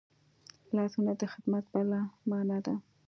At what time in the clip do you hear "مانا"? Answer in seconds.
2.29-2.57